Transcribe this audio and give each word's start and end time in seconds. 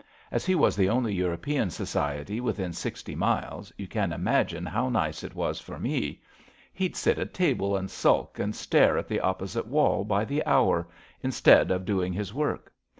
As 0.31 0.47
he 0.47 0.55
was 0.55 0.75
the 0.75 0.89
only 0.89 1.13
European 1.13 1.69
society 1.69 2.41
within 2.41 2.73
sixty 2.73 3.13
miles, 3.13 3.71
you 3.77 3.87
can 3.87 4.11
imagine 4.11 4.65
how 4.65 4.89
nice 4.89 5.23
it 5.23 5.35
was 5.35 5.59
for 5.59 5.77
me. 5.77 6.23
He'd 6.73 6.95
sit 6.95 7.19
at 7.19 7.35
table 7.35 7.77
and 7.77 7.87
sulk 7.87 8.39
and 8.39 8.55
stare 8.55 8.97
at 8.97 9.07
the 9.07 9.19
opposite 9.21 9.67
wall 9.67 10.03
by 10.03 10.25
the 10.25 10.43
hour— 10.43 10.87
^instead 11.23 11.69
of 11.69 11.85
doing 11.85 12.13
his 12.13 12.33
work. 12.33 12.73